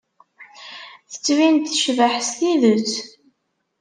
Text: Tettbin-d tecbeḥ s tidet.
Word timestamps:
Tettbin-d 1.11 1.63
tecbeḥ 1.67 2.13
s 2.27 2.29
tidet. 2.37 2.93